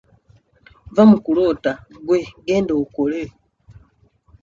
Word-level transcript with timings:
Vva 0.93 1.03
mu 1.09 1.17
kuloota 1.25 1.71
gwe 2.05 2.19
genda 2.45 2.73
okole. 2.81 3.21